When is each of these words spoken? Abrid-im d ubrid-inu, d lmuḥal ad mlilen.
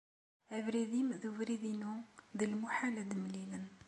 Abrid-im 0.55 1.09
d 1.21 1.23
ubrid-inu, 1.29 1.93
d 2.37 2.39
lmuḥal 2.51 2.95
ad 3.01 3.11
mlilen. 3.23 3.65